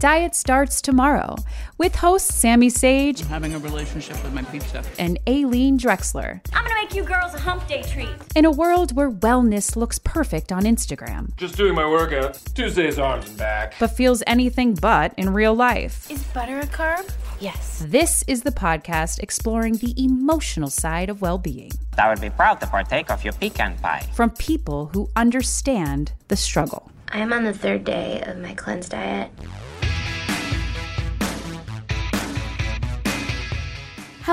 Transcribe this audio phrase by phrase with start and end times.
[0.00, 1.36] Diet Starts Tomorrow
[1.76, 4.82] with hosts Sammy Sage having a relationship with my pizza.
[4.98, 6.40] and Aileen Drexler.
[6.54, 8.08] I'm gonna make you girls a hump day treat.
[8.34, 12.34] In a world where wellness looks perfect on Instagram, Just doing my workout.
[12.54, 13.74] Tuesday's arms and back.
[13.78, 16.10] but feels anything but in real life.
[16.10, 17.06] Is butter a carb?
[17.38, 17.84] Yes.
[17.86, 22.58] This is the podcast exploring the emotional side of well being I would be proud
[22.60, 24.06] to partake of your pecan pie.
[24.14, 26.90] from people who understand the struggle.
[27.12, 29.30] I am on the third day of my cleanse diet.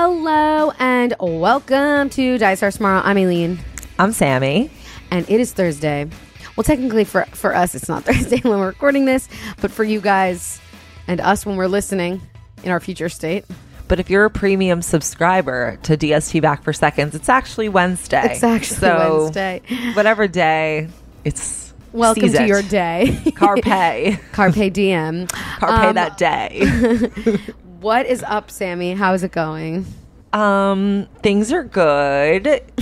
[0.02, 3.00] Hello and welcome to Diet Starts Tomorrow.
[3.02, 3.58] I'm Aileen,
[3.98, 4.70] I'm Sammy.
[5.10, 6.08] and it is Thursday.
[6.54, 9.28] Well, technically for for us, it's not Thursday when we're recording this,
[9.60, 10.60] but for you guys
[11.08, 12.20] and us when we're listening
[12.62, 13.44] in our future state,
[13.88, 18.22] But if you're a premium subscriber to DST Back for Seconds, it's actually Wednesday.
[18.34, 19.62] It's actually so Wednesday.
[19.94, 20.90] Whatever day,
[21.24, 22.46] it's welcome to it.
[22.46, 23.32] your day.
[23.34, 24.20] Carpe.
[24.32, 25.26] Carpe diem.
[25.26, 27.40] Carpe Um, that day.
[27.80, 28.94] What is up, Sammy?
[28.94, 29.86] How is it going?
[30.32, 32.62] Um, things are good.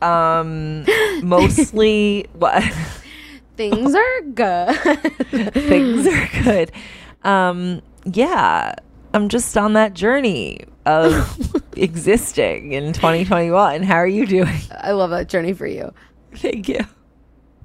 [0.00, 0.86] Um,
[1.22, 2.62] mostly what
[3.58, 4.74] Things are good.
[5.52, 6.72] things are good.
[7.24, 8.74] Um, yeah,
[9.12, 11.38] I'm just on that journey of
[11.76, 13.82] existing in 2021.
[13.82, 14.56] How are you doing?
[14.80, 15.92] I love that journey for you.
[16.36, 16.80] Thank you.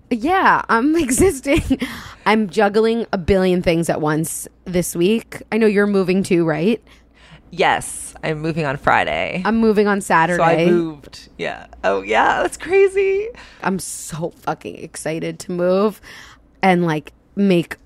[0.10, 1.62] Yeah, I'm existing.
[2.26, 5.42] I'm juggling a billion things at once this week.
[5.52, 6.82] I know you're moving too, right?
[7.50, 9.42] Yes, I'm moving on Friday.
[9.46, 10.38] I'm moving on Saturday.
[10.38, 11.30] so I moved.
[11.38, 11.68] Yeah.
[11.84, 13.30] Oh yeah, that's crazy.
[13.64, 16.02] I'm so fucking excited to move
[16.62, 17.78] and like make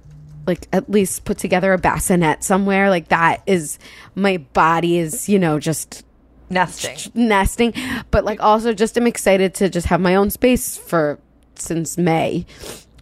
[0.47, 2.89] like at least put together a bassinet somewhere.
[2.89, 3.77] Like that is
[4.15, 6.03] my body is, you know, just
[6.49, 6.97] Nesting.
[7.13, 7.73] nesting.
[8.09, 11.19] But like also just I'm excited to just have my own space for
[11.61, 12.45] since May.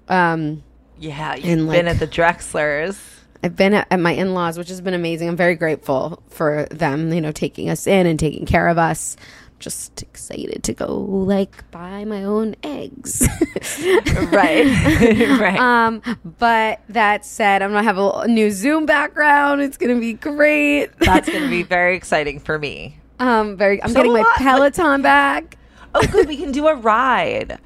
[0.08, 0.64] Um
[1.00, 3.00] Yeah, you've And, been at the Drexlers.
[3.44, 5.30] I've been at, at my in laws, which has been amazing.
[5.30, 9.16] I'm very grateful for them, you know, taking us in and taking care of us.
[9.60, 13.22] Just excited to go like buy my own eggs.
[14.32, 14.66] right.
[15.40, 15.60] right.
[15.60, 16.02] Um,
[16.38, 19.62] but that said, I'm gonna have a, new Zoom background.
[19.62, 20.88] It's gonna be great.
[21.00, 23.00] that's going to be very exciting for me.
[23.20, 23.84] Um, very.
[23.84, 24.24] I'm So getting my?
[24.38, 25.58] Peloton back.
[25.94, 26.28] Oh, good.
[26.30, 27.58] we can do a ride.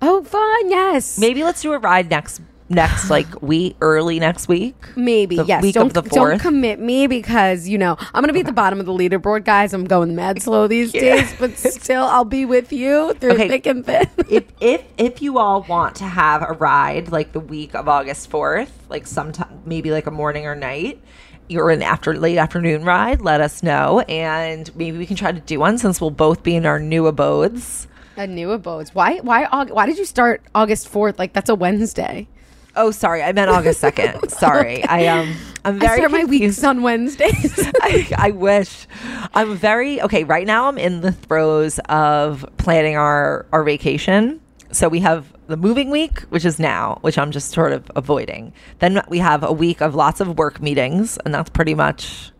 [0.00, 0.70] Oh, fun!
[0.70, 4.74] Yes, Maybe let's do a ride next next like week early next week.
[4.94, 5.36] maybe.
[5.36, 5.62] the yes.
[5.62, 8.52] week don't of the don't commit me because you know I'm gonna be at the
[8.52, 9.72] bottom of the leaderboard, guys.
[9.72, 13.48] I'm going mad slow these days, but still, I'll be with you through Okay.
[13.48, 14.06] thick and thin.
[14.28, 18.28] if if if you all want to have a ride like the week of August
[18.30, 21.00] fourth, like sometime maybe like a morning or night,
[21.48, 25.40] you're an after late afternoon ride, let us know, and maybe we can try to
[25.40, 27.88] do one since we'll both be in our new abodes.
[28.18, 28.94] A new abodes.
[28.96, 29.18] Why?
[29.18, 29.46] Why?
[29.46, 31.20] Why did you start August fourth?
[31.20, 32.26] Like that's a Wednesday.
[32.74, 34.28] Oh, sorry, I meant August second.
[34.30, 37.58] sorry, I um, I'm I very start my weeks on Wednesdays.
[37.80, 38.88] I, I wish.
[39.34, 40.24] I'm very okay.
[40.24, 44.40] Right now, I'm in the throes of planning our our vacation.
[44.72, 48.52] So we have the moving week, which is now, which I'm just sort of avoiding.
[48.80, 52.32] Then we have a week of lots of work meetings, and that's pretty much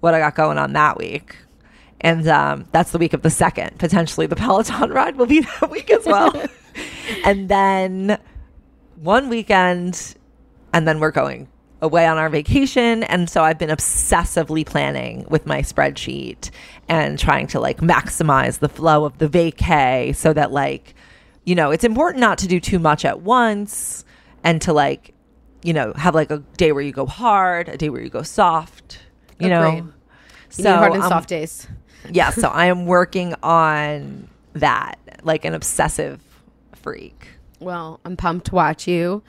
[0.00, 1.36] what I got going on that week.
[2.00, 3.78] And um, that's the week of the second.
[3.78, 6.34] Potentially, the Peloton ride will be that week as well.
[7.24, 8.18] and then
[8.96, 10.16] one weekend,
[10.72, 11.48] and then we're going
[11.84, 13.02] away on our vacation.
[13.04, 16.50] And so I've been obsessively planning with my spreadsheet
[16.88, 20.94] and trying to like maximize the flow of the vacay so that like,
[21.44, 24.04] you know, it's important not to do too much at once
[24.42, 25.12] and to like,
[25.62, 28.22] you know, have like a day where you go hard, a day where you go
[28.22, 29.00] soft,
[29.38, 29.50] you Agreed.
[29.50, 29.92] know.
[30.56, 31.66] You need hard and um, soft days.
[32.10, 36.20] Yeah, so I am working on that like an obsessive
[36.74, 37.28] freak.
[37.60, 39.22] Well, I'm pumped to watch you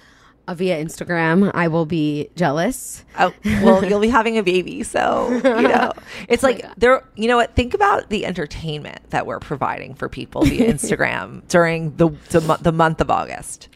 [0.47, 1.51] uh, via Instagram.
[1.53, 3.03] I will be jealous.
[3.17, 5.91] Oh, well, you'll be having a baby, so you know
[6.27, 7.03] it's Oh like there.
[7.15, 7.55] You know what?
[7.55, 12.71] Think about the entertainment that we're providing for people via Instagram during the the, the
[12.71, 13.69] month of August.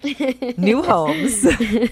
[0.58, 1.44] New homes.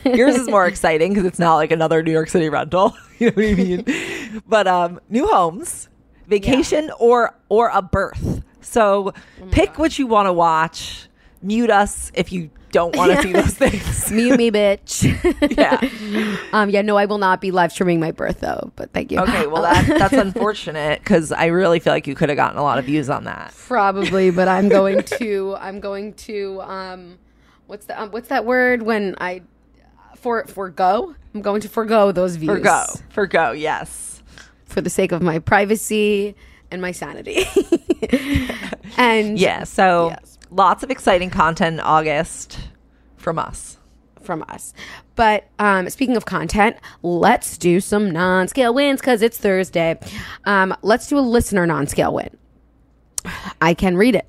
[0.05, 2.95] Yours is more exciting because it's not like another New York City rental.
[3.19, 4.41] You know what I mean?
[4.47, 5.89] but um, new homes,
[6.27, 8.43] vacation, or or a birth.
[8.61, 11.07] So Oh pick what you want to watch.
[11.41, 14.11] Mute us if you don't want to see those things.
[14.11, 15.03] Mute me, bitch.
[15.57, 16.37] yeah.
[16.53, 18.71] um, yeah, no, I will not be live streaming my birth though.
[18.75, 19.19] But thank you.
[19.19, 22.63] Okay, well that, that's unfortunate because I really feel like you could have gotten a
[22.63, 23.53] lot of views on that.
[23.55, 25.55] probably, but I'm going to.
[25.59, 26.61] I'm going to.
[26.61, 27.17] Um,
[27.67, 29.43] what's the um, what's that word when I
[30.15, 31.15] for forgo?
[31.33, 34.06] I'm going to forgo those views Forgo, forgo, yes.
[34.77, 36.35] For the sake of my privacy
[36.69, 37.45] and my sanity.
[38.97, 40.37] and Yeah, so Yes.
[40.51, 42.59] lots of exciting content in August
[43.15, 43.77] from us.
[44.21, 44.75] from us.
[45.15, 49.97] But um, speaking of content, let's do some non scale wins because it's Thursday.
[50.45, 52.29] Um, let's do a listener non scale win.
[53.59, 54.27] I can read it.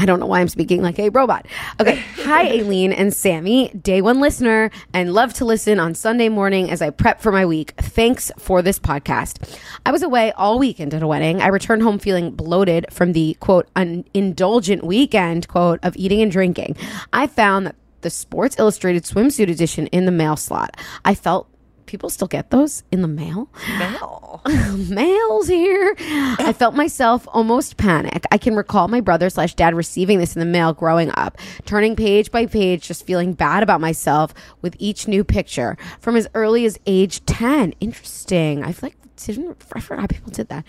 [0.00, 1.44] I don't know why I'm speaking like a robot.
[1.78, 1.96] Okay.
[2.22, 6.80] Hi, Aileen and Sammy, day one listener, and love to listen on Sunday morning as
[6.80, 7.74] I prep for my week.
[7.76, 9.60] Thanks for this podcast.
[9.84, 11.42] I was away all weekend at a wedding.
[11.42, 16.32] I returned home feeling bloated from the quote, un- indulgent weekend quote of eating and
[16.32, 16.76] drinking.
[17.12, 20.78] I found that the Sports Illustrated swimsuit edition in the mail slot.
[21.04, 21.46] I felt
[21.90, 24.42] people still get those in the mail Mail.
[24.88, 25.96] mails here.
[25.98, 28.24] I felt myself almost panic.
[28.30, 31.96] I can recall my brother slash dad receiving this in the mail growing up, turning
[31.96, 34.32] page by page, just feeling bad about myself
[34.62, 37.74] with each new picture from as early as age 10.
[37.80, 38.62] Interesting.
[38.62, 40.64] I feel like didn't I forgot people did that.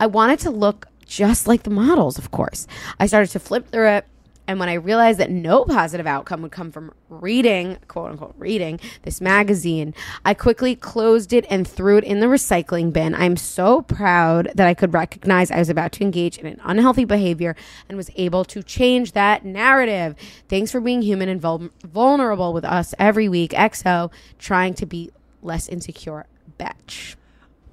[0.00, 2.66] I wanted to look just like the models, of course.
[2.98, 4.06] I started to flip through it.
[4.46, 8.80] And when I realized that no positive outcome would come from reading, quote unquote, reading
[9.02, 9.94] this magazine,
[10.24, 13.14] I quickly closed it and threw it in the recycling bin.
[13.14, 17.04] I'm so proud that I could recognize I was about to engage in an unhealthy
[17.04, 17.54] behavior
[17.88, 20.16] and was able to change that narrative.
[20.48, 23.52] Thanks for being human and vul- vulnerable with us every week.
[23.52, 25.10] XO, trying to be
[25.40, 26.26] less insecure.
[26.58, 27.16] Betch.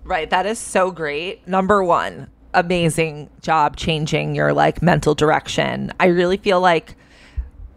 [0.03, 1.47] Right, that is so great.
[1.47, 5.91] Number one, amazing job changing your like mental direction.
[5.99, 6.95] I really feel like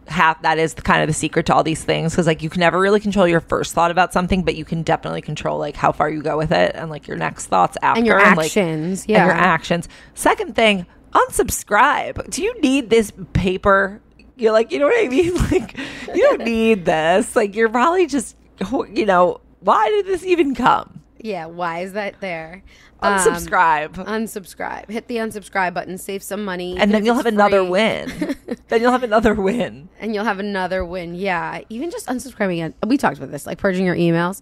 [0.07, 2.49] half that is the, kind of the secret to all these things because like you
[2.49, 5.75] can never really control your first thought about something, but you can definitely control like
[5.75, 8.45] how far you go with it and like your next thoughts after And your like,
[8.45, 9.87] actions, and your actions.
[10.13, 12.29] Second thing, unsubscribe.
[12.29, 14.01] Do you need this paper?
[14.35, 15.33] You're like, you know what I mean?
[15.51, 15.77] Like,
[16.13, 17.35] you don't need this.
[17.35, 18.35] Like, you're probably just,
[18.91, 21.02] you know, why did this even come?
[21.25, 22.63] Yeah, why is that there?
[23.01, 23.93] Um, Unsubscribe.
[23.93, 24.89] unsubscribe.
[24.89, 25.97] Hit the unsubscribe button.
[25.97, 28.35] Save some money, and then you'll it's have another win.
[28.67, 29.87] then you'll have another win.
[30.01, 31.15] and you'll have another win.
[31.15, 32.73] Yeah, even just unsubscribing.
[32.85, 34.41] We talked about this, like purging your emails.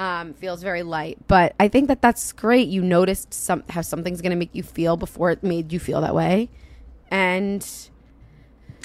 [0.00, 2.66] Um, feels very light, but I think that that's great.
[2.68, 6.00] You noticed some how something's going to make you feel before it made you feel
[6.00, 6.50] that way,
[7.08, 7.64] and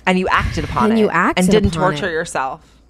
[0.05, 1.01] And you acted upon And it.
[1.01, 2.13] you acted and didn't upon torture it.
[2.13, 2.81] yourself.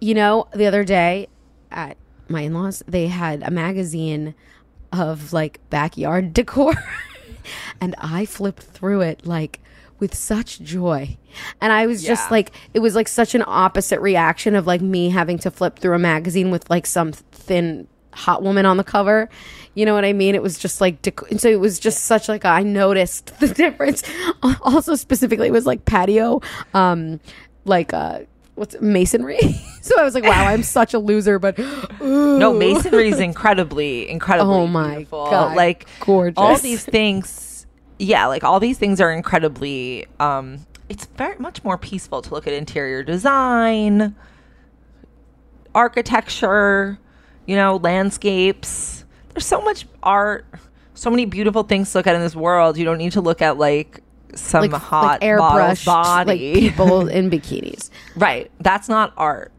[0.00, 1.26] you know, the other day
[1.70, 1.96] at
[2.30, 4.34] my in laws, they had a magazine
[4.92, 6.74] of like backyard decor.
[7.80, 9.60] and I flipped through it like
[9.98, 11.16] with such joy.
[11.60, 15.10] And I was just like, it was like such an opposite reaction of like me
[15.10, 19.28] having to flip through a magazine with like some thin hot woman on the cover.
[19.74, 20.34] You know what I mean?
[20.34, 23.48] It was just like, dec- and so it was just such like, I noticed the
[23.48, 24.02] difference.
[24.62, 26.42] Also, specifically, it was like patio,
[26.74, 27.20] um,
[27.64, 28.20] like, uh,
[28.58, 29.38] what's masonry.
[29.82, 31.56] so I was like, wow, I'm such a loser, but
[32.00, 35.26] No, masonry is incredibly, incredibly Oh my beautiful.
[35.30, 36.34] God, Like gorgeous.
[36.36, 37.66] all these things.
[37.98, 40.06] Yeah, like all these things are incredibly.
[40.20, 44.14] um It's very much more peaceful to look at interior design,
[45.74, 46.98] architecture,
[47.46, 49.04] you know, landscapes.
[49.30, 50.46] There's so much art,
[50.94, 52.76] so many beautiful things to look at in this world.
[52.76, 54.00] You don't need to look at like
[54.40, 56.52] some like hot like airbrushed body.
[56.54, 57.90] like people in bikinis.
[58.16, 58.50] Right.
[58.60, 59.52] That's not art.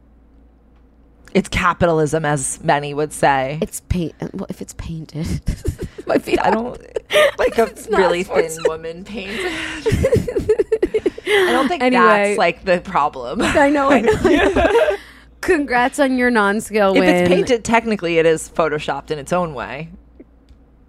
[1.33, 3.59] It's capitalism, as many would say.
[3.61, 4.15] It's paint.
[4.19, 5.27] Uh, well, if it's painted,
[6.07, 6.39] might be.
[6.39, 6.81] I don't
[7.37, 9.45] like a really thin woman painted.
[9.45, 12.01] I don't think Anyway.
[12.01, 13.41] that's like the problem.
[13.43, 13.91] I know.
[13.91, 14.95] I know.
[15.41, 17.03] Congrats on your non-scale win.
[17.03, 19.89] if it's painted, technically it is photoshopped in its own way.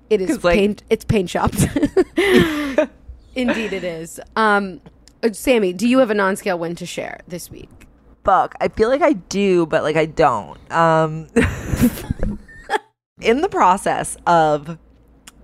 [0.08, 0.82] It is like- paint.
[0.88, 1.66] It's paint shopped.
[3.34, 4.20] Indeed, it is.
[4.36, 4.80] Um,
[5.22, 7.68] uh, Sammy, do you have a non-scale win to share this week?
[8.24, 10.58] Fuck, I feel like I do, but like I don't.
[10.72, 11.28] Um,
[13.20, 14.78] in the process of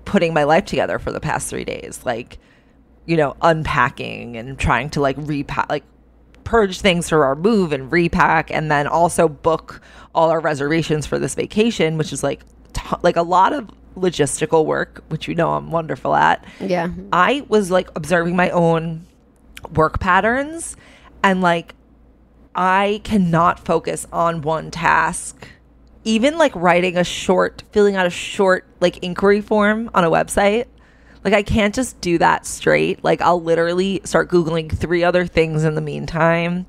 [0.05, 2.39] putting my life together for the past three days, like
[3.07, 5.85] you know, unpacking and trying to like repack, like
[6.45, 9.81] purge things for our move and repack, and then also book
[10.15, 14.65] all our reservations for this vacation, which is like t- like a lot of logistical
[14.65, 16.45] work, which you know I'm wonderful at.
[16.61, 16.91] Yeah.
[17.13, 19.07] I was like observing my own
[19.75, 20.77] work patterns
[21.23, 21.75] and like
[22.55, 25.49] I cannot focus on one task.
[26.05, 30.67] Even like writing a short, filling out a short like inquiry form on a website.
[31.25, 33.03] Like I can't just do that straight.
[33.03, 36.67] Like I'll literally start googling three other things in the meantime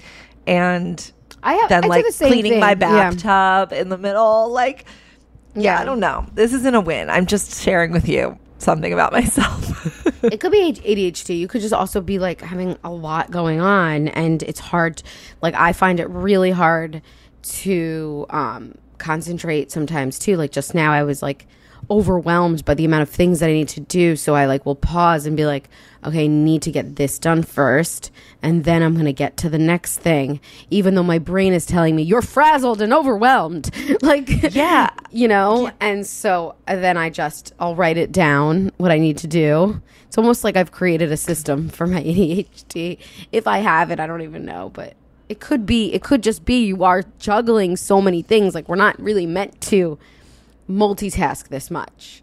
[0.48, 1.12] and
[1.43, 1.69] I have.
[1.69, 2.89] then I like the cleaning my thing.
[2.89, 3.12] Yeah.
[3.12, 4.86] bathtub in the middle like
[5.58, 5.80] yeah.
[5.80, 6.26] I don't know.
[6.34, 7.10] This isn't a win.
[7.10, 10.24] I'm just sharing with you something about myself.
[10.24, 11.38] it could be ADHD.
[11.38, 15.04] You could just also be like having a lot going on, and it's hard.
[15.42, 17.02] Like I find it really hard
[17.44, 20.38] to um, concentrate sometimes too.
[20.38, 21.48] Like just now, I was like
[21.89, 24.15] overwhelmed by the amount of things that I need to do.
[24.15, 25.70] So I like will pause and be like,
[26.03, 29.58] okay, I need to get this done first, and then I'm gonna get to the
[29.58, 30.39] next thing,
[30.70, 33.72] even though my brain is telling me you're frazzled and overwhelmed.
[34.01, 34.89] like Yeah.
[35.12, 39.17] you know and so uh, then i just i'll write it down what i need
[39.17, 43.00] to do it's almost like i've created a system for my adhd
[43.32, 44.96] if i have it i don't even know but
[45.29, 48.75] it could be it could just be you are juggling so many things like we're
[48.75, 49.98] not really meant to
[50.69, 52.21] multitask this much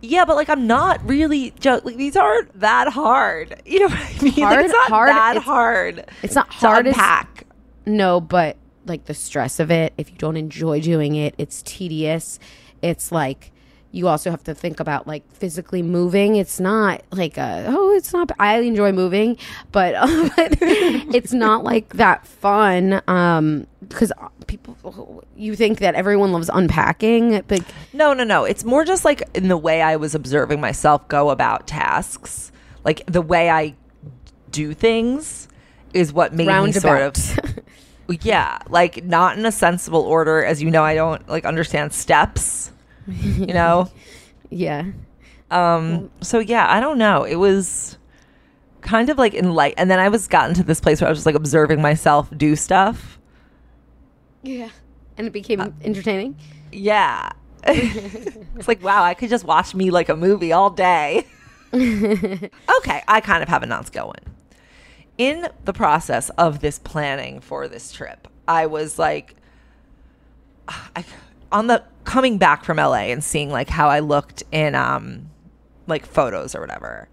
[0.00, 3.60] Yeah, but like I'm not really ju- like these aren't that hard.
[3.66, 4.34] You know what I mean?
[4.34, 6.04] Like, Hard- it's not hard, that it's- hard.
[6.22, 7.46] it's not to hard as- unpack.
[7.86, 12.38] no but like the stress of it if you don't enjoy doing it it's tedious
[12.82, 13.52] it's like
[13.96, 18.12] you also have to think about like physically moving it's not like a, oh it's
[18.12, 19.36] not i enjoy moving
[19.72, 19.94] but,
[20.36, 24.12] but it's not like that fun um because
[24.46, 27.62] people you think that everyone loves unpacking but
[27.92, 28.44] No, no, no.
[28.44, 32.52] It's more just like in the way I was observing myself go about tasks.
[32.84, 33.74] Like the way I
[34.50, 35.48] do things
[35.94, 37.16] is what made me sort of
[38.22, 42.70] yeah, like not in a sensible order as you know I don't like understand steps,
[43.22, 43.90] you know.
[44.50, 44.84] yeah
[45.50, 47.24] Um, so yeah, I don't know.
[47.24, 47.98] It was
[48.80, 51.10] kind of like in light, and then I was gotten to this place where I
[51.10, 53.18] was just like observing myself do stuff.
[54.42, 54.68] yeah
[55.18, 56.36] and it became entertaining
[56.72, 57.30] Yeah,
[57.64, 61.26] it's like wow, I could just watch me like a movie all day.
[61.72, 64.34] okay, I kind of have a non-skill one.
[65.18, 69.34] In the process of this planning for this trip, I was like,
[70.68, 71.04] I,
[71.52, 75.30] on the coming back from LA and seeing like how I looked in um
[75.86, 77.08] like photos or whatever.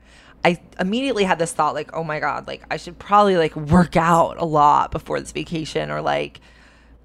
[0.45, 3.95] I immediately had this thought like, oh my god, like I should probably like work
[3.95, 6.41] out a lot before this vacation or like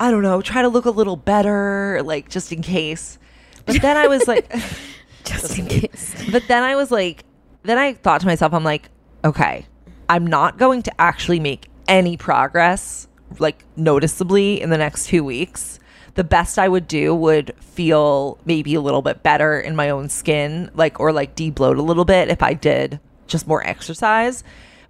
[0.01, 3.19] I don't know, try to look a little better, like just in case.
[3.67, 4.51] But then I was like
[5.25, 7.25] just in case but then I was like,
[7.63, 8.91] then I thought to myself, I'm like,
[9.25, 9.67] okay,
[10.09, 13.09] I'm not going to actually make any progress,
[13.39, 15.79] like noticeably in the next two weeks.
[16.19, 20.09] The best I would do would feel maybe a little bit better in my own
[20.09, 22.99] skin, like, or like debloat a little bit if I did
[23.29, 24.43] just more exercise.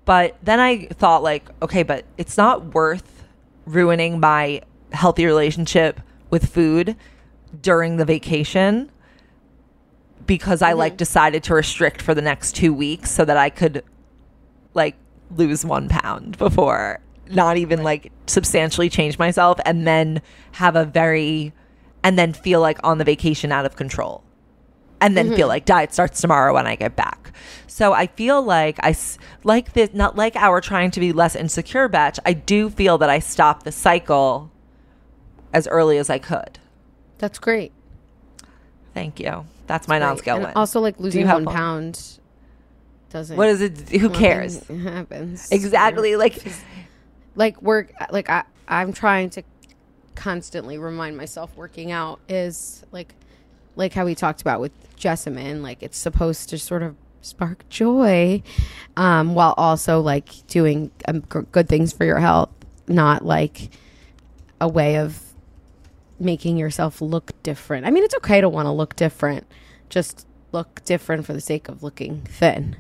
[0.07, 3.25] But then I thought, like, okay, but it's not worth
[3.67, 4.63] ruining my
[4.95, 6.97] healthy relationship with food
[7.61, 8.91] during the vacation
[10.25, 10.97] because I like mm-hmm.
[10.97, 13.85] decided to restrict for the next two weeks so that I could
[14.73, 14.97] like
[15.37, 21.53] lose one pound before not even like substantially change myself and then have a very
[22.03, 24.23] and then feel like on the vacation out of control
[25.01, 25.49] and then feel mm-hmm.
[25.49, 27.33] like diet starts tomorrow when I get back.
[27.67, 28.97] So I feel like I
[29.45, 32.19] like this not like our trying to be less insecure batch.
[32.27, 34.51] I do feel that I stopped the cycle
[35.53, 36.59] as early as I could.
[37.19, 37.73] that's great
[38.99, 39.47] Thank you.
[39.69, 40.53] That's my non-scale and one.
[40.57, 41.45] also like losing one?
[41.45, 42.19] pound
[43.11, 43.79] doesn't what is it?
[43.91, 44.67] Who cares?
[44.67, 46.17] happens Exactly.
[46.17, 46.43] Like
[47.39, 49.43] like work like I, i'm trying to
[50.15, 53.15] constantly remind myself working out is like
[53.77, 58.43] like how we talked about with Jessamyn like it's supposed to sort of spark joy
[58.97, 62.51] um, while also like doing um, g- good things for your health
[62.89, 63.71] not like
[64.61, 65.23] a way of
[66.19, 69.47] making yourself look different i mean it's okay to want to look different
[69.89, 72.75] just look different for the sake of looking thin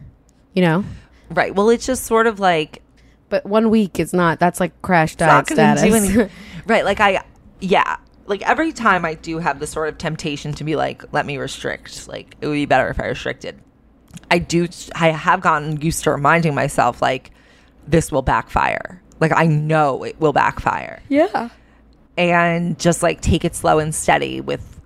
[0.54, 0.84] you know
[1.30, 1.54] right.
[1.54, 2.82] Well, it's just sort of like
[3.28, 6.30] but one week is not that's like crash diet status
[6.66, 6.84] Right.
[6.84, 7.24] Like I,
[7.60, 7.96] yeah.
[8.26, 11.38] Like every time I do have the sort of temptation to be like, let me
[11.38, 12.06] restrict.
[12.06, 13.58] Like it would be better if I restricted.
[14.30, 14.68] I do.
[14.94, 17.30] I have gotten used to reminding myself like,
[17.86, 19.02] this will backfire.
[19.18, 21.02] Like I know it will backfire.
[21.08, 21.48] Yeah.
[22.18, 24.80] And just like take it slow and steady with.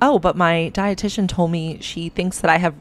[0.00, 2.74] Oh, but my dietitian told me she thinks that I have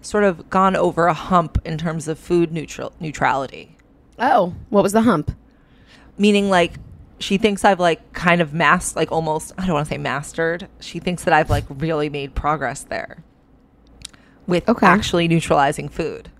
[0.00, 3.76] sort of gone over a hump in terms of food neutral neutrality.
[4.18, 5.32] Oh, what was the hump?
[6.20, 6.72] meaning like
[7.20, 10.66] she thinks I've like kind of mass like almost I don't want to say mastered.
[10.80, 13.22] She thinks that I've like really made progress there
[14.48, 14.84] with Okay.
[14.86, 16.30] actually neutralizing food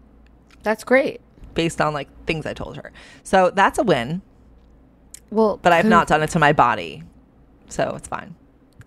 [0.65, 1.21] That's great.
[1.55, 2.91] based on like things I told her.
[3.23, 4.21] So that's a win,
[5.31, 7.05] Well, but I've not done it to my body.
[7.69, 8.35] So it's fine.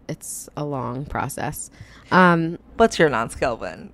[0.09, 1.69] It's a long process.
[2.11, 3.93] Um, What's your non-scale win?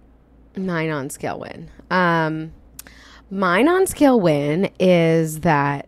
[0.57, 1.69] Mine on scale win.
[1.89, 2.53] Um,
[3.29, 5.87] mine on scale win is that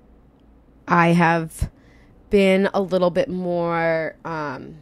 [0.87, 1.69] I have
[2.29, 4.75] been a little bit more um,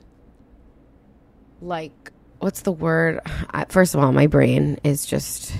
[1.61, 3.19] like what's the word?
[3.51, 5.53] I, first of all, my brain is just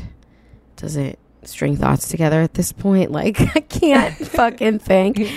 [0.75, 3.11] doesn't string thoughts together at this point.
[3.11, 5.19] Like I can't fucking think.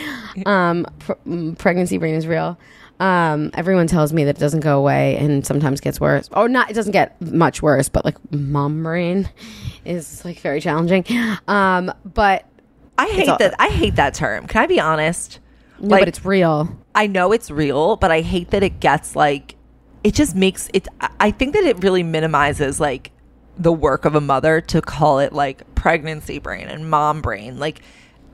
[0.46, 2.56] Um, pr- mm, pregnancy brain is real.
[3.00, 6.28] Um, everyone tells me that it doesn't go away and sometimes gets worse.
[6.32, 9.28] Or not, it doesn't get much worse, but like mom brain
[9.84, 11.04] is like very challenging.
[11.48, 12.44] Um, but
[12.98, 13.54] I hate all- that.
[13.58, 14.46] I hate that term.
[14.46, 15.40] Can I be honest?
[15.80, 16.76] no, but it's real.
[16.94, 19.56] I know it's real, but I hate that it gets like
[20.04, 20.86] it just makes it
[21.18, 23.12] I think that it really minimizes like
[23.56, 27.80] the work of a mother to call it like pregnancy brain and mom brain like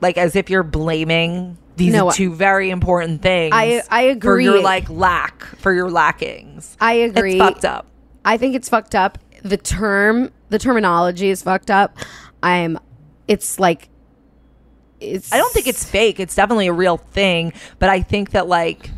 [0.01, 4.27] like as if you're blaming these No, two very important things I- I agree.
[4.27, 6.75] for your like lack for your lackings.
[6.81, 7.33] I agree.
[7.33, 7.85] It's fucked up.
[8.25, 9.19] I think it's fucked up.
[9.43, 11.95] The term, the terminology is fucked up.
[12.41, 12.79] I'm,
[13.27, 13.89] it's like,
[14.99, 15.31] it's.
[15.31, 16.19] I don't think it's fake.
[16.19, 18.89] It's definitely a real thing, but I think that like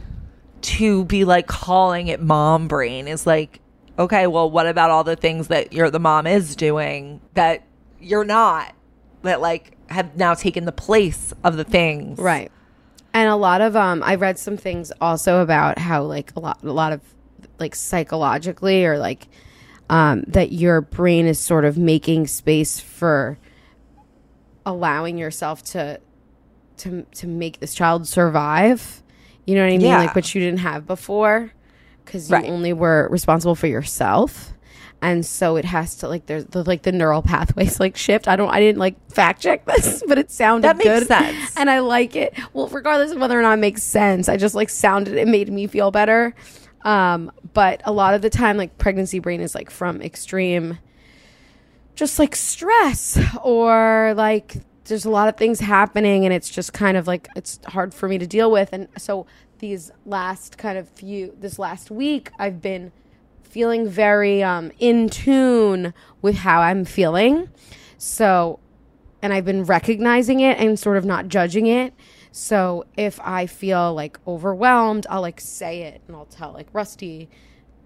[0.61, 3.59] to be like calling it mom brain is like
[3.97, 7.63] okay, well what about all the things that your the mom is doing that
[7.99, 8.73] you're not
[9.23, 12.19] that like have now taken the place of the things.
[12.19, 12.51] Right.
[13.13, 16.63] And a lot of um I read some things also about how like a lot
[16.63, 17.01] a lot of
[17.59, 19.27] like psychologically or like
[19.89, 23.37] um that your brain is sort of making space for
[24.65, 25.99] allowing yourself to
[26.77, 29.01] to to make this child survive.
[29.45, 29.81] You know what I mean?
[29.81, 29.97] Yeah.
[29.97, 31.51] Like what you didn't have before
[32.05, 32.45] cuz you Right.
[32.49, 34.53] only were responsible for yourself.
[35.01, 38.27] And so it has to like there's the like the neural pathways like shift.
[38.27, 41.07] I don't I didn't like fact check this, but it sounded That makes good.
[41.07, 41.55] sense.
[41.55, 42.33] And I like it.
[42.53, 45.51] Well, regardless of whether or not it makes sense, I just like sounded it made
[45.51, 46.35] me feel better.
[46.81, 50.77] Um, but a lot of the time like pregnancy brain is like from extreme
[51.95, 56.95] just like stress or like there's a lot of things happening and it's just kind
[56.97, 59.25] of like it's hard for me to deal with and so
[59.59, 62.91] these last kind of few this last week I've been
[63.49, 67.49] feeling very um in tune with how I'm feeling
[67.97, 68.59] so
[69.21, 71.93] and I've been recognizing it and sort of not judging it
[72.31, 77.29] so if I feel like overwhelmed I'll like say it and I'll tell like Rusty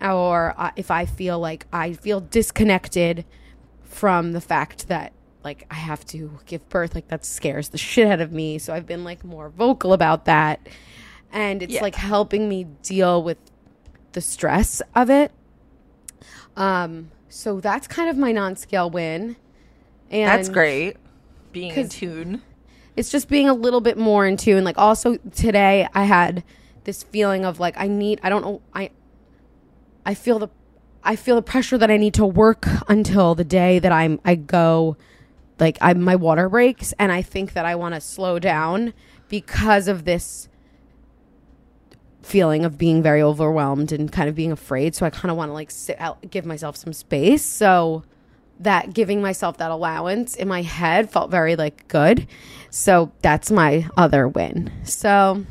[0.02, 3.26] or uh, if I feel like I feel disconnected
[3.84, 8.08] from the fact that like I have to give birth, like that scares the shit
[8.08, 8.58] out of me.
[8.58, 10.68] So I've been like more vocal about that.
[11.32, 13.38] And it's like helping me deal with
[14.12, 15.32] the stress of it.
[16.56, 19.36] Um, so that's kind of my non-scale win.
[20.12, 20.98] And That's great.
[21.52, 22.42] Being in tune.
[22.96, 24.64] it's just being a little bit more in tune.
[24.64, 26.44] Like also today I had
[26.84, 28.92] this feeling of like I need I don't know I
[30.06, 30.50] I feel the
[31.04, 34.36] I feel the pressure that I need to work until the day that I'm I
[34.36, 34.98] go
[35.60, 38.94] like I my water breaks and I think that I want to slow down
[39.30, 40.50] because of this
[42.24, 45.50] feeling of being very overwhelmed and kind of being afraid so I kind of want
[45.50, 48.04] to like sit out give myself some space so
[48.60, 52.28] that giving myself that allowance in my head felt very like good
[52.70, 55.46] so that's my other win so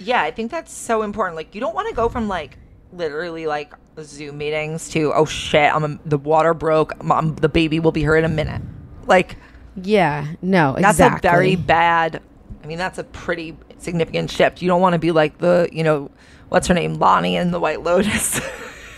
[0.00, 1.36] Yeah, I think that's so important.
[1.36, 2.58] Like, you don't want to go from like
[2.92, 7.02] literally like Zoom meetings to oh shit, I'm a, the water broke.
[7.02, 8.62] Mom, the baby will be here in a minute.
[9.06, 9.36] Like,
[9.76, 12.22] yeah no that's exactly a very bad.
[12.62, 14.60] I mean, that's a pretty significant shift.
[14.62, 16.10] You don't want to be like the you know
[16.48, 18.40] what's her name, Lani in the White Lotus.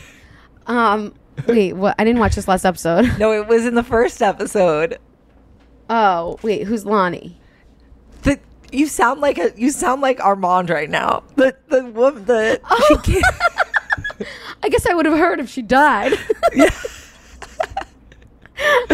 [0.67, 1.15] um
[1.47, 4.99] wait what I didn't watch this last episode no, it was in the first episode.
[5.91, 7.39] oh wait who's Lani
[8.23, 8.41] The
[8.73, 11.23] you sound like a you sound like Armand right now.
[11.37, 13.03] The the the Oh.
[14.63, 16.15] I guess I would have heard if she died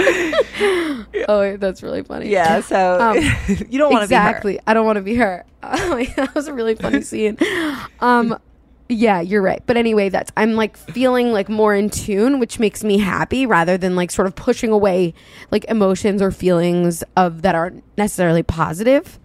[1.28, 2.28] oh, that's really funny.
[2.28, 3.16] Yeah, so Um,
[3.70, 4.58] you don't want to exactly.
[4.66, 5.44] I don't want to be her.
[5.62, 7.38] that was a really funny scene.
[8.00, 8.38] Um,
[8.88, 9.62] yeah, you're right.
[9.66, 13.78] But anyway, that's I'm like feeling like more in tune, which makes me happy rather
[13.78, 15.14] than like sort of pushing away
[15.50, 19.18] like emotions or feelings of that aren't necessarily positive.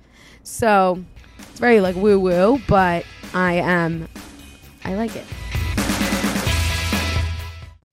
[0.43, 1.03] So
[1.39, 4.07] it's very like woo woo, but I am
[4.85, 5.25] I like it.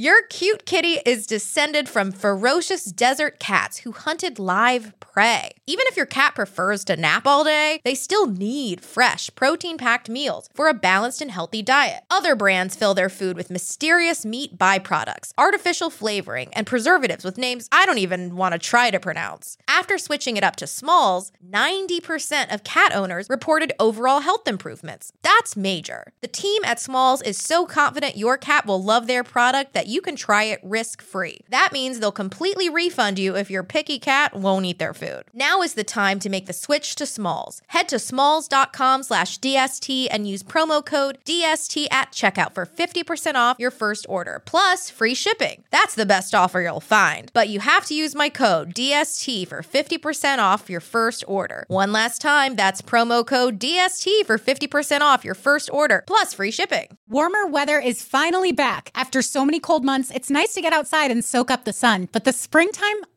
[0.00, 5.50] Your cute kitty is descended from ferocious desert cats who hunted live prey.
[5.66, 10.08] Even if your cat prefers to nap all day, they still need fresh, protein packed
[10.08, 12.00] meals for a balanced and healthy diet.
[12.10, 17.68] Other brands fill their food with mysterious meat byproducts, artificial flavoring, and preservatives with names
[17.70, 19.58] I don't even want to try to pronounce.
[19.68, 25.12] After switching it up to Smalls, 90% of cat owners reported overall health improvements.
[25.20, 26.14] That's major.
[26.22, 30.00] The team at Smalls is so confident your cat will love their product that you
[30.00, 31.40] can try it risk free.
[31.48, 35.24] That means they'll completely refund you if your picky cat won't eat their food.
[35.34, 37.60] Now is the time to make the switch to Smalls.
[37.68, 43.56] Head to smalls.com slash DST and use promo code DST at checkout for 50% off
[43.58, 45.64] your first order, plus free shipping.
[45.70, 47.30] That's the best offer you'll find.
[47.34, 51.64] But you have to use my code DST for 50% off your first order.
[51.68, 56.50] One last time, that's promo code DST for 50% off your first order, plus free
[56.50, 56.98] shipping.
[57.08, 58.90] Warmer weather is finally back.
[58.94, 62.08] After so many cold months, it's nice to get outside and soak up the sun,
[62.12, 62.96] but the springtime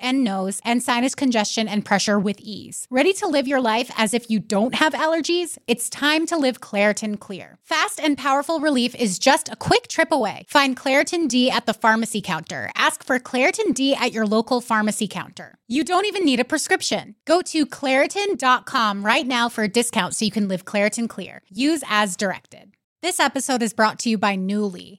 [0.00, 2.86] and nose, and sinus congestion and pressure with ease.
[2.90, 5.58] Ready to live your life as if you don't have allergies?
[5.66, 7.58] It's time to live Claritin Clear.
[7.62, 10.44] Fast and powerful relief is just a quick trip away.
[10.48, 12.70] Find Claritin D at the pharmacy counter.
[12.74, 15.58] Ask for Claritin D at your local pharmacy counter.
[15.68, 17.14] You don't even need a prescription.
[17.24, 21.42] Go to Claritin.com right now for a discount so you can live Claritin Clear.
[21.48, 22.72] Use as directed.
[23.00, 24.98] This episode is brought to you by Nuuly.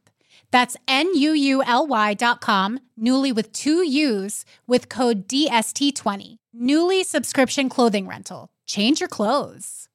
[0.51, 6.37] That's N-U-U-L-Y dot com, Nuuly with two U's, with code DST20.
[6.55, 8.49] Nuuly subscription clothing rental.
[8.67, 9.87] Change your clothes.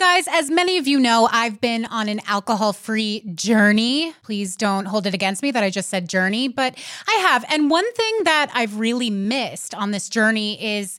[0.00, 4.14] Guys, as many of you know, I've been on an alcohol free journey.
[4.22, 6.74] Please don't hold it against me that I just said journey, but
[7.06, 7.44] I have.
[7.50, 10.98] And one thing that I've really missed on this journey is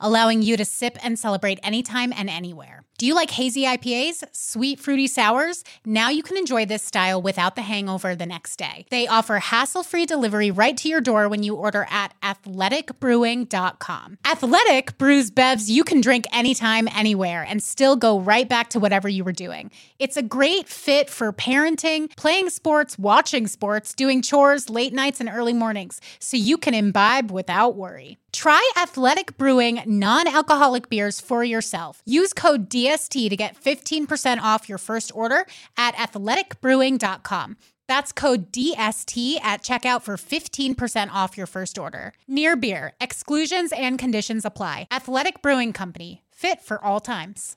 [0.00, 2.84] allowing you to sip and celebrate anytime and anywhere.
[3.00, 5.64] Do you like hazy IPAs, sweet fruity sours?
[5.86, 8.84] Now you can enjoy this style without the hangover the next day.
[8.90, 14.18] They offer hassle free delivery right to your door when you order at athleticbrewing.com.
[14.26, 19.08] Athletic brews bevs you can drink anytime, anywhere, and still go right back to whatever
[19.08, 19.70] you were doing.
[19.98, 25.30] It's a great fit for parenting, playing sports, watching sports, doing chores, late nights, and
[25.32, 28.18] early mornings, so you can imbibe without worry.
[28.32, 32.02] Try Athletic Brewing non alcoholic beers for yourself.
[32.04, 37.56] Use code DST to get 15% off your first order at athleticbrewing.com.
[37.88, 42.12] That's code DST at checkout for 15% off your first order.
[42.28, 44.86] Near Beer, exclusions and conditions apply.
[44.92, 47.56] Athletic Brewing Company, fit for all times.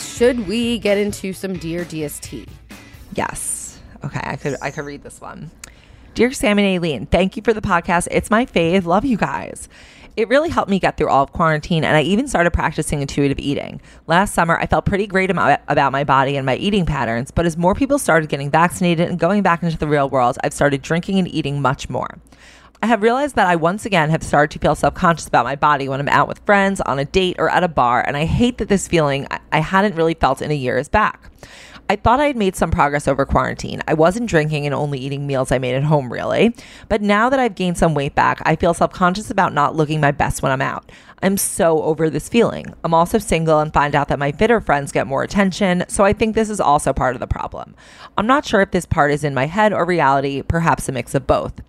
[0.00, 2.46] Should we get into some Dear DST?
[3.14, 3.80] Yes.
[4.04, 5.50] Okay, I could I could read this one.
[6.14, 8.06] Dear Sam and Aileen, thank you for the podcast.
[8.08, 8.84] It's my fave.
[8.84, 9.68] Love you guys.
[10.16, 13.40] It really helped me get through all of quarantine, and I even started practicing intuitive
[13.40, 13.80] eating.
[14.06, 17.56] Last summer, I felt pretty great about, my body and my eating patterns, but as
[17.56, 21.18] more people started getting vaccinated and going back into the real world, I've started drinking
[21.18, 22.20] and eating much more.
[22.80, 25.56] I have realized that I once again have started to feel self conscious about my
[25.56, 28.24] body when I'm out with friends, on a date, or at a bar, and I
[28.24, 31.28] hate that this feeling I hadn't really felt in a year is back.
[31.90, 33.82] I thought I had made some progress over quarantine.
[33.86, 36.54] I wasn't drinking and only eating meals I made at home, really.
[36.88, 40.00] But now that I've gained some weight back, I feel self conscious about not looking
[40.00, 40.90] my best when I'm out.
[41.22, 42.74] I'm so over this feeling.
[42.84, 46.14] I'm also single and find out that my fitter friends get more attention, so I
[46.14, 47.74] think this is also part of the problem.
[48.16, 51.14] I'm not sure if this part is in my head or reality, perhaps a mix
[51.14, 51.60] of both.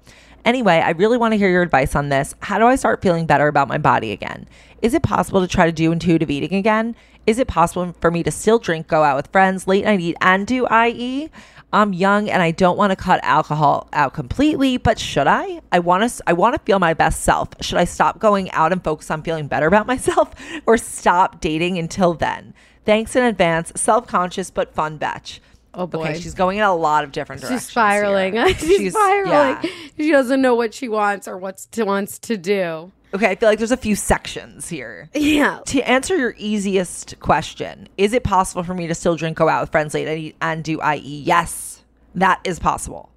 [0.46, 2.36] Anyway, I really want to hear your advice on this.
[2.40, 4.48] How do I start feeling better about my body again?
[4.84, 6.96] Is it possible to try to do intuitive eating again?
[7.26, 10.16] Is it possible for me to still drink, go out with friends, late night eat,
[10.22, 11.32] and do IE?
[11.74, 15.62] I'm young and I don't want to cut alcohol out completely, but should I?
[15.72, 17.50] I want to I want to feel my best self.
[17.62, 20.32] Should I stop going out and focus on feeling better about myself
[20.68, 22.54] or stop dating until then?
[22.86, 23.72] Thanks in advance.
[23.76, 25.42] Self-conscious but fun batch.
[25.76, 26.00] Oh boy.
[26.00, 27.64] Okay, she's going in a lot of different directions.
[27.64, 28.34] She's spiraling.
[28.34, 28.50] here.
[28.56, 29.58] she's, spiraling.
[29.62, 29.70] yeah.
[29.98, 32.92] She doesn't know what she wants or what to, wants to do.
[33.14, 35.10] Okay, I feel like there's a few sections here.
[35.14, 35.60] Yeah.
[35.68, 39.62] To answer your easiest question, is it possible for me to still drink, go out
[39.62, 41.22] with friends late and do IE?
[41.22, 41.84] Yes,
[42.16, 43.10] that is possible.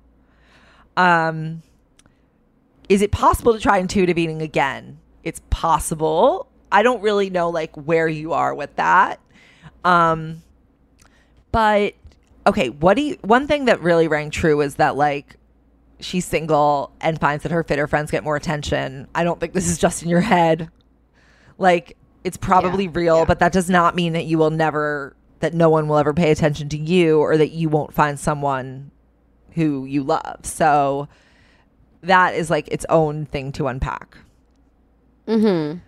[0.97, 1.63] Um,
[2.89, 4.99] is it possible to try intuitive eating again?
[5.25, 6.49] It's possible.
[6.71, 9.21] I don't really know like where you are with that.
[9.85, 10.43] Um,
[11.51, 11.95] but
[12.49, 13.17] okay, what do you?
[13.23, 15.37] One thing that really rang true is that like
[16.01, 19.07] she's single and finds that her fitter friends get more attention.
[19.15, 20.71] I don't think this is just in your head.
[21.59, 23.25] Like it's probably Yeah, real, yeah.
[23.25, 26.31] but that does not mean that you will never that no one will ever pay
[26.31, 28.91] attention to you or that you won't find someone
[29.53, 30.41] who you love.
[30.45, 31.09] So
[32.03, 34.19] that is like its own thing to unpack.
[35.27, 35.79] Mm-hmm.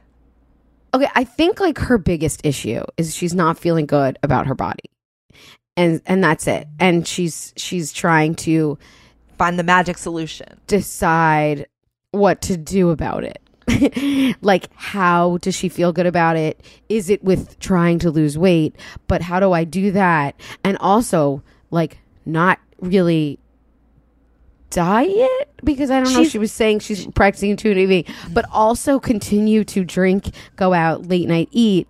[0.93, 4.91] Okay, I think like her biggest issue is she's not feeling good about her body.
[5.81, 6.67] And and that's it.
[6.79, 8.79] And she's she's trying to
[9.39, 10.61] Find the magic solution.
[10.67, 11.67] decide
[12.11, 14.37] what to do about it.
[14.43, 16.61] like how does she feel good about it?
[16.89, 18.77] Is it with trying to lose weight?
[19.07, 20.39] But how do I do that?
[20.65, 23.39] And also like not really
[24.71, 25.29] diet
[25.65, 29.65] because I don't know She's- she was saying she's practicing intuitive eating, but also continue
[29.65, 31.89] to drink, go out, late night eat.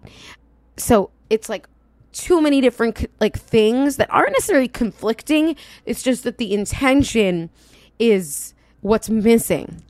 [0.76, 1.66] So it's like
[2.12, 5.56] too many different like things that aren't necessarily conflicting.
[5.86, 7.50] It's just that the intention
[7.98, 9.82] is what's missing.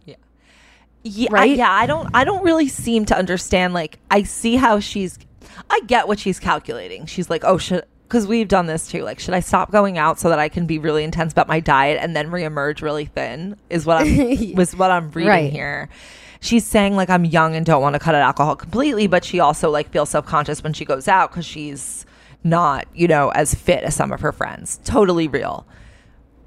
[1.02, 1.56] Yeah, I- Right?
[1.56, 5.18] yeah, I don't I don't really seem to understand like I see how she's
[5.70, 7.06] I get what she's calculating.
[7.06, 9.02] She's like, "Oh, should cuz we've done this too.
[9.02, 11.60] Like, should I stop going out so that I can be really intense about my
[11.60, 15.52] diet and then reemerge really thin?" Is what I'm was what I'm reading Right.
[15.52, 15.88] here.
[16.42, 19.40] She's saying like I'm young and don't want to cut out alcohol completely, but she
[19.40, 22.04] also like feels self-conscious when she goes out cuz she's
[22.42, 24.80] not, you know, as fit as some of her friends.
[24.84, 25.66] Totally real.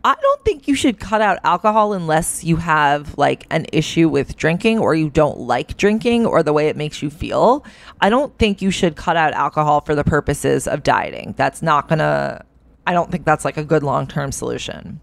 [0.06, 4.36] I don't think you should cut out alcohol unless you have like an issue with
[4.36, 7.66] drinking or you don't like drinking or the way it makes you feel.
[8.02, 11.36] I don't think you should cut out alcohol for the purposes of dieting.
[11.38, 12.44] That's not going to
[12.86, 15.00] I don't think that's like a good long-term solution.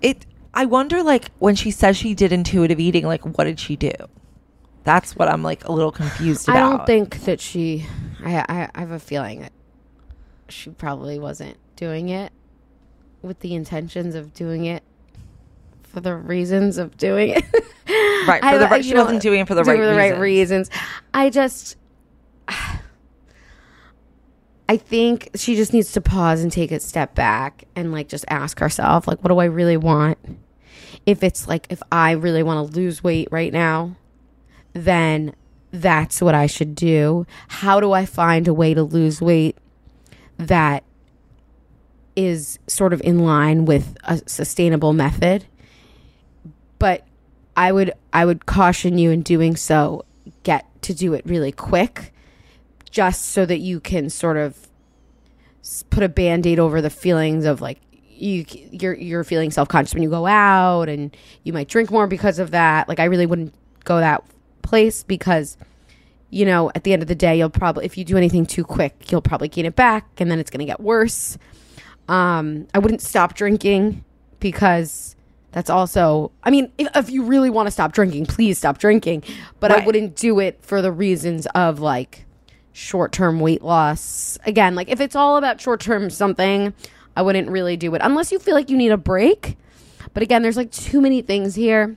[0.00, 0.24] It
[0.54, 3.92] I wonder like when she says she did intuitive eating like what did she do?
[4.84, 6.56] That's what I'm like a little confused about.
[6.56, 7.86] I don't think that she.
[8.24, 9.52] I, I I have a feeling that
[10.48, 12.32] she probably wasn't doing it
[13.22, 14.82] with the intentions of doing it
[15.82, 17.44] for the reasons of doing it.
[18.26, 20.68] Right, for I- the right- she know, wasn't doing it for the doing right reasons.
[21.14, 21.76] I just.
[24.68, 28.24] I think she just needs to pause and take a step back and like just
[28.28, 30.18] ask herself like what do I really want?
[31.04, 33.94] If it's like if I really want to lose weight right now,
[34.72, 35.34] then
[35.70, 37.26] that's what I should do.
[37.48, 39.56] How do I find a way to lose weight
[40.38, 40.84] that
[42.14, 45.46] is sort of in line with a sustainable method?
[46.78, 47.06] But
[47.56, 50.04] I would I would caution you in doing so
[50.42, 52.12] get to do it really quick
[52.90, 54.68] just so that you can sort of
[55.90, 60.10] put a band-aid over the feelings of like you you're you're feeling self-conscious when you
[60.10, 63.98] go out and you might drink more because of that like I really wouldn't go
[63.98, 64.22] that
[64.62, 65.56] place because
[66.30, 68.64] you know at the end of the day you'll probably if you do anything too
[68.64, 71.38] quick you'll probably gain it back and then it's going to get worse.
[72.08, 74.04] Um I wouldn't stop drinking
[74.40, 75.16] because
[75.52, 79.22] that's also I mean if, if you really want to stop drinking please stop drinking.
[79.60, 82.26] But I wouldn't do it for the reasons of like
[82.72, 84.38] short-term weight loss.
[84.44, 86.74] Again like if it's all about short-term something
[87.16, 89.56] I wouldn't really do it unless you feel like you need a break.
[90.12, 91.96] But again there's like too many things here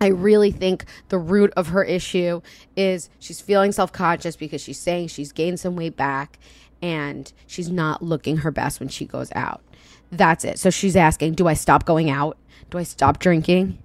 [0.00, 2.40] I really think the root of her issue
[2.76, 6.38] is she's feeling self conscious because she's saying she's gained some weight back
[6.82, 9.62] and she's not looking her best when she goes out.
[10.10, 10.58] That's it.
[10.58, 12.36] So she's asking, Do I stop going out?
[12.70, 13.78] Do I stop drinking?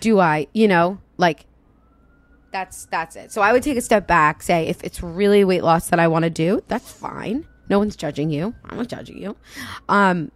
[0.00, 1.46] Do I, you know, like
[2.52, 3.32] that's that's it.
[3.32, 6.08] So I would take a step back, say if it's really weight loss that I
[6.08, 7.46] want to do, that's fine.
[7.68, 8.54] No one's judging you.
[8.66, 9.36] I'm not judging you.
[9.88, 10.30] Um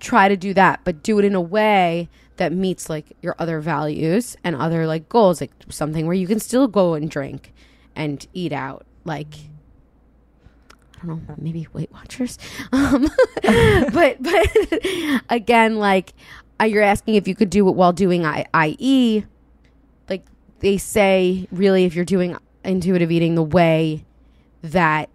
[0.00, 3.60] try to do that, but do it in a way that meets like your other
[3.60, 7.52] values and other like goals, like something where you can still go and drink
[7.94, 9.34] and eat out, like
[11.02, 12.38] I don't know, maybe Weight Watchers.
[12.72, 13.08] Um,
[13.92, 16.12] but but again, like
[16.60, 19.24] uh, you're asking if you could do it while doing I- IE.
[20.08, 20.24] Like
[20.60, 24.04] they say, really, if you're doing intuitive eating the way
[24.62, 25.08] that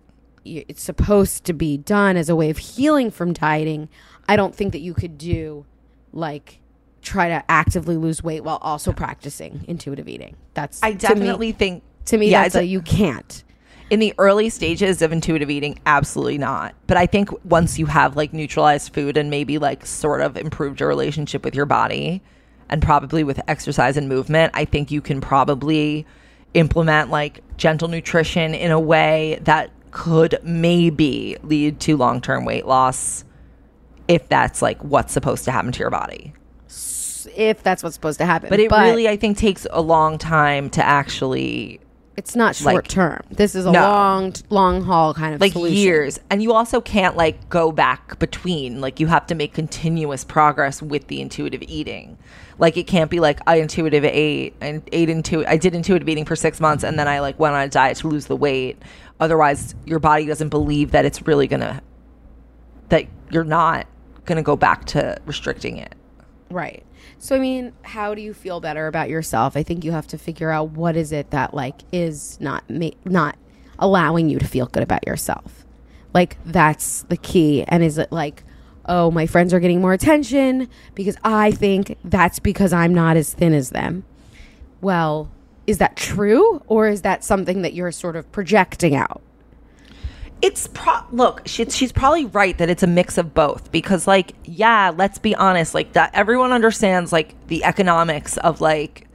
[0.45, 3.89] it's supposed to be done as a way of healing from dieting,
[4.27, 5.65] I don't think that you could do
[6.11, 6.59] like
[7.03, 10.35] try to actively lose weight while also practicing intuitive eating.
[10.53, 13.43] That's I to me- definitely think to me yeah, that's a, you can't.
[13.89, 18.15] in the early stages of intuitive eating absolutely not but i think once you have
[18.15, 22.21] like neutralized food and maybe like sort of improved your relationship with your body
[22.69, 26.05] and probably with exercise and movement i think you can probably
[26.53, 33.23] implement like gentle nutrition in a way that could maybe lead to long-term weight loss
[34.07, 36.33] if that's like what's supposed to happen to your body
[37.35, 38.49] If that's what's supposed to happen.
[38.49, 41.79] but it really i think takes a long time to actually
[42.15, 43.21] it's not like- short term.
[43.31, 43.81] This is a No.
[43.81, 45.77] long long haul kind of like solution.
[45.77, 50.23] years and you also can't like go back between like you have to make continuous
[50.23, 52.17] progress with the intuitive eating
[52.59, 56.23] like it can't be like i intuitive ate and ate into i did intuitive eating
[56.23, 58.77] for six months and then i like went on a diet to lose the weight
[59.19, 61.81] otherwise your body doesn't believe that it's really gonna
[62.89, 63.87] that you're not
[64.25, 65.95] gonna go back to restricting it
[66.51, 66.83] Right.
[67.23, 69.55] So I mean, how do you feel better about yourself?
[69.55, 72.89] I think you have to figure out what is it that like is not ma-
[73.05, 73.37] not
[73.79, 75.65] allowing you to feel good about yourself.
[76.13, 78.43] Like that's the key and is it like
[78.89, 83.33] oh, my friends are getting more attention because I think that's because I'm not as
[83.33, 84.03] thin as them.
[84.81, 85.31] Well,
[85.65, 89.21] is that true or is that something that you're sort of projecting out?
[90.43, 94.33] It's pro look she, she's probably right that it's a mix of both because like
[94.43, 99.07] yeah let's be honest like that everyone understands like the economics of like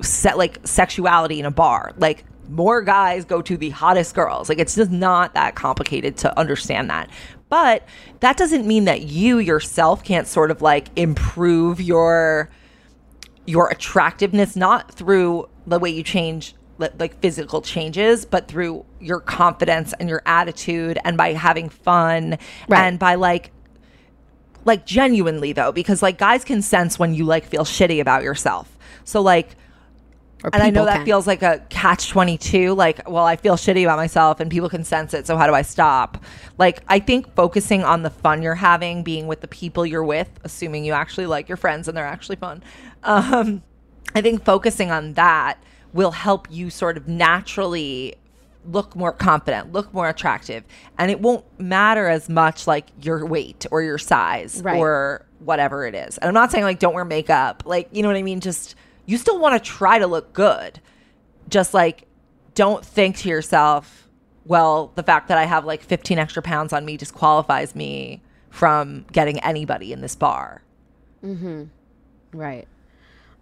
[0.00, 1.92] set like sexuality in a bar.
[1.98, 4.48] Like more guys go to the hottest girls.
[4.48, 7.10] Like it's just not that complicated to understand that.
[7.48, 7.86] But
[8.20, 12.50] that doesn't mean that you yourself can't sort of like improve your
[13.46, 19.92] your attractiveness not through the way you change like physical changes but through your confidence
[19.98, 22.80] and your attitude and by having fun Right.
[22.80, 23.50] and by like
[24.64, 28.76] like genuinely though because like guys can sense when you like feel shitty about yourself
[29.04, 29.56] so like
[30.44, 31.04] and I know that can.
[31.04, 32.72] feels like a catch 22.
[32.72, 35.26] Like, well, I feel shitty about myself and people can sense it.
[35.26, 36.22] So, how do I stop?
[36.58, 40.30] Like, I think focusing on the fun you're having, being with the people you're with,
[40.44, 42.62] assuming you actually like your friends and they're actually fun.
[43.02, 43.62] Um,
[44.14, 45.60] I think focusing on that
[45.92, 48.14] will help you sort of naturally
[48.64, 50.62] look more confident, look more attractive.
[50.98, 54.76] And it won't matter as much like your weight or your size Right.
[54.76, 56.18] or whatever it is.
[56.18, 57.62] And I'm not saying like don't wear makeup.
[57.64, 58.40] Like, you know what I mean?
[58.40, 58.74] Just
[59.06, 60.80] you still want to try to look good.
[61.48, 62.04] Just like
[62.54, 64.08] don't think to yourself,
[64.44, 68.20] well, the fact that I have like 15 extra pounds on me disqualifies me
[68.50, 70.62] from getting anybody in this bar.
[71.24, 71.68] Mhm.
[72.34, 72.66] Right.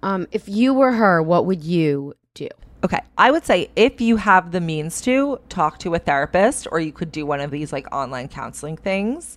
[0.03, 2.49] Um, if you were her, what would you do?
[2.85, 3.01] Okay.
[3.19, 6.93] I would say if you have the means to talk to a therapist or you
[6.93, 9.37] could do one of these like online counseling things.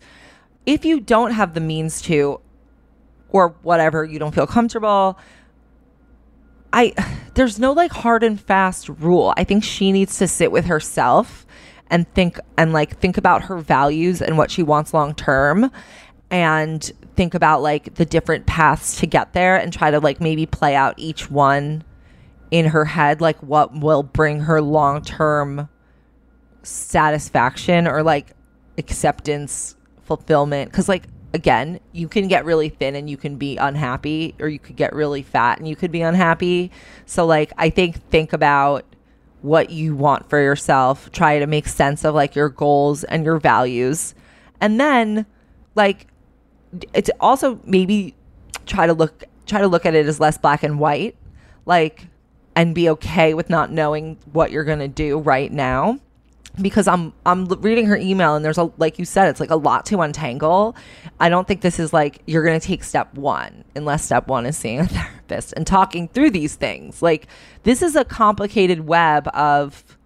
[0.66, 2.42] If you don't have the means to
[3.30, 5.18] or whatever, you don't feel comfortable,
[6.74, 6.94] I
[7.34, 9.34] there's no like hard and fast rule.
[9.38, 11.48] I think she needs to sit with herself
[11.90, 15.72] and think and like think about her values and what she wants long term
[16.30, 20.46] and think about like the different paths to get there and try to like maybe
[20.46, 21.84] play out each one
[22.52, 25.70] in her head like what will bring her long term
[26.64, 28.34] satisfaction or like
[28.78, 30.72] acceptance fulfillment?
[30.72, 34.58] Because like again you can get really thin and you can be unhappy or you
[34.58, 36.72] could get really fat and you could be unhappy.
[37.06, 38.86] So like i think think about
[39.42, 41.12] what you want for yourself.
[41.12, 44.14] Try to make sense of like your goals and your values.
[44.60, 45.26] And then
[45.76, 46.08] like
[46.94, 48.16] it's also maybe
[48.66, 51.16] try to look try to look at it as less black and white.
[51.66, 52.08] Like
[52.60, 55.98] and be okay with not knowing what you're going to do right now
[56.62, 59.56] because I'm I'm reading her email and there's a like you said it's like a
[59.56, 60.76] lot to untangle.
[61.22, 64.46] I don't think this is like you're going to take step 1 unless step 1
[64.46, 67.02] is seeing a therapist and talking through these things.
[67.02, 67.28] Like
[67.64, 69.98] this is a complicated web of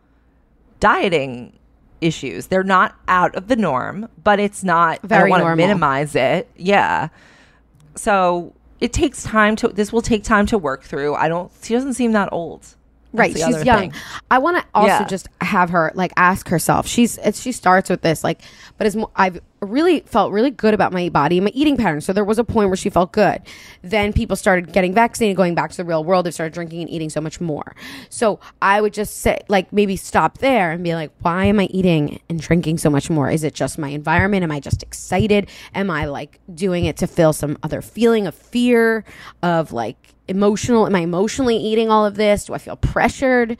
[0.80, 1.58] dieting
[2.02, 2.48] issues.
[2.48, 6.14] They're not out of the norm, but it's not I Very don't want to minimize
[6.14, 6.48] it.
[6.56, 7.08] Yeah.
[7.96, 8.54] So
[8.84, 11.16] it takes time to this will take time to work through.
[11.16, 12.76] I don't she doesn't seem that old.
[13.14, 13.92] Right she's young.
[13.92, 13.94] thing.
[14.32, 15.06] i want to also Yeah.
[15.08, 16.88] just have her like ask herself.
[16.88, 18.42] She's it's, she starts with this like
[18.78, 22.12] but as i've really felt really good about my body and my eating pattern so
[22.12, 23.42] there was a point where she felt good.
[23.82, 26.26] Then people started getting vaccinated going back to the real world.
[26.26, 27.76] They started drinking and eating so much more.
[28.10, 31.66] So i would just say like maybe stop there and be like why am i
[31.66, 33.30] eating and drinking so much more?
[33.30, 34.44] Is it just my environment?
[34.44, 35.50] Am i just excited?
[35.76, 39.06] Am i like doing it to feel some other feeling of fear
[39.44, 43.58] of like emotional am i emotionally eating all of this do i feel pressured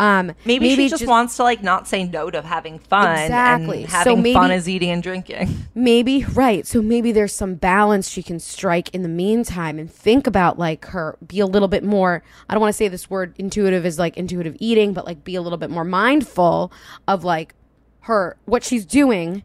[0.00, 3.12] um Maybe, she just, wants to like not say no to having fun.
[3.18, 3.82] Exactly.
[3.82, 5.66] And So having maybe- fun is eating and drinking.
[5.74, 10.26] maybe right so maybe there's some balance she can strike in the meantime and think
[10.26, 13.34] about like her be a little bit more i don't want to say this word
[13.38, 16.72] intuitive is like intuitive eating but like be a little bit more mindful
[17.06, 17.54] of like
[18.00, 19.44] her what she's doing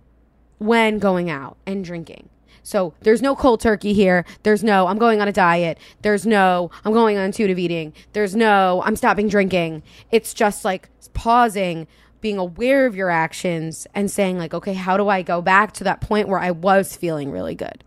[0.60, 2.30] when going out and drinking
[2.68, 4.26] so there's no cold turkey here.
[4.44, 5.78] There's no I'm going on a diet.
[6.02, 7.94] There's no I'm going on intuitive eating.
[8.12, 9.84] There's no I'm stopping drinking.
[10.12, 11.88] It's just like pausing,
[12.20, 15.86] being aware of your actions and saying like, okay, how do I go back to
[15.86, 17.86] that point where I was feeling really good?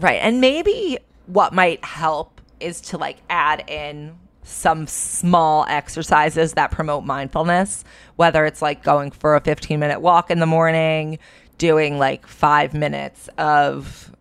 [0.00, 0.20] Right.
[0.22, 0.96] And maybe
[1.26, 7.84] what might help is to like add in some small exercises that promote mindfulness,
[8.16, 11.18] whether it's like going for a 15 minute walk in the morning,
[11.58, 14.12] doing like five minutes of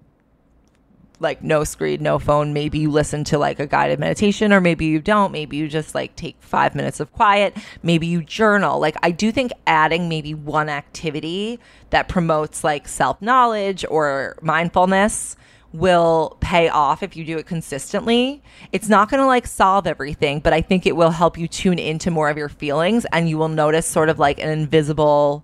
[1.19, 2.53] like no screen, no phone.
[2.53, 5.31] Maybe you listen to like a guided meditation, or maybe you don't.
[5.31, 7.57] Maybe you just like take five minutes of quiet.
[7.81, 8.79] Maybe you journal.
[8.79, 11.59] Like, I do think adding maybe one activity
[11.89, 15.35] that promotes like self knowledge or mindfulness
[15.73, 18.41] will pay off if you do it consistently.
[18.71, 21.77] It's not going to like solve everything, but I think it will help you tune
[21.77, 25.43] into more of your feelings and you will notice sort of like an invisible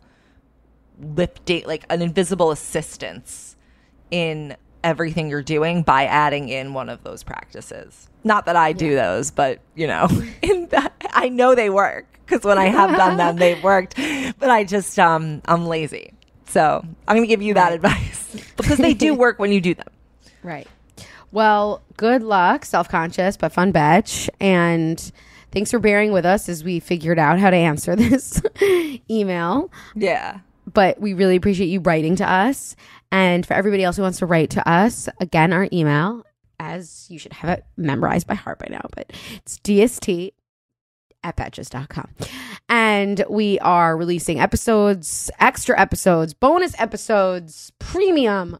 [0.99, 3.55] lifting, like an invisible assistance
[4.11, 8.09] in everything you're doing by adding in one of those practices.
[8.23, 10.07] Not that I do those, but you know,
[10.41, 13.95] in that, I know they work because when I have done them, they've worked.
[13.95, 16.13] But I just um I'm lazy,
[16.45, 19.87] so I'm gonna give you that advice because they do work when you do them.
[20.43, 20.67] Right.
[21.31, 24.29] Well, good luck, self conscious but fun betch.
[24.39, 25.11] And
[25.51, 28.41] thanks for bearing with us as we figured out how to answer this
[29.09, 29.71] email.
[29.95, 30.39] Yeah.
[30.71, 32.75] But we really appreciate you writing to us.
[33.11, 36.25] And for everybody else who wants to write to us, again, our email,
[36.59, 40.31] as you should have it memorized by heart by now, but it's DST
[41.23, 42.09] at betches.com.
[42.69, 48.57] And we are releasing episodes, extra episodes, bonus episodes, premium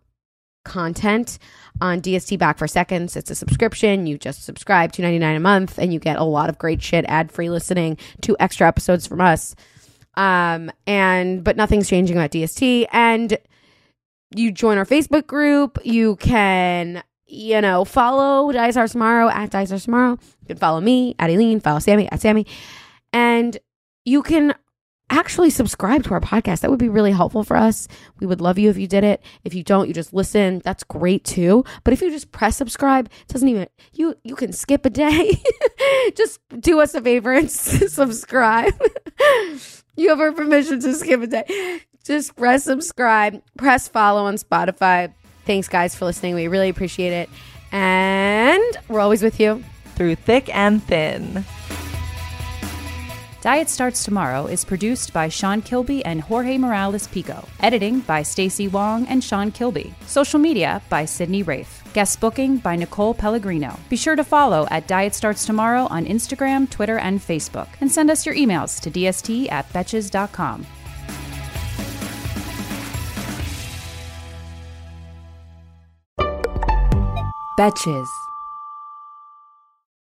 [0.63, 1.39] content
[1.81, 3.15] on DST Back for Seconds.
[3.15, 4.07] It's a subscription.
[4.07, 6.81] You just subscribe two ninety nine a month, and you get a lot of great
[6.81, 9.55] shit, ad free listening, two extra episodes from us.
[10.15, 12.87] Um, and but nothing's changing about DST.
[12.91, 13.37] And
[14.35, 15.79] you join our Facebook group.
[15.83, 20.11] You can, you know, follow Diet Starts Tomorrow at Diet Starts Tomorrow.
[20.41, 22.45] You can follow me at Aleen, follow Sammy at Sammy.
[23.11, 23.57] And
[24.05, 24.53] you can
[25.09, 26.61] actually subscribe to our podcast.
[26.61, 27.87] That would be really helpful for us.
[28.19, 29.21] We would love you if you did it.
[29.43, 30.61] If you don't, you just listen.
[30.63, 31.63] That's great too.
[31.83, 35.41] But if you just press subscribe, it doesn't even you you can skip a day.
[36.15, 38.73] just do us a favor and subscribe.
[39.95, 41.81] you have our permission to skip a day.
[42.03, 45.13] Just press subscribe, press follow on Spotify.
[45.45, 46.35] Thanks guys for listening.
[46.35, 47.29] We really appreciate it.
[47.71, 49.63] And we're always with you
[49.95, 51.45] through thick and thin.
[53.41, 57.45] Diet Starts Tomorrow is produced by Sean Kilby and Jorge Morales Pico.
[57.59, 59.93] Editing by Stacey Wong and Sean Kilby.
[60.07, 61.82] Social media by Sydney Rafe.
[61.93, 63.79] Guest booking by Nicole Pellegrino.
[63.89, 67.67] Be sure to follow at Diet Starts Tomorrow on Instagram, Twitter, and Facebook.
[67.79, 70.65] And send us your emails to dst at betches.com.
[77.57, 78.22] Betches.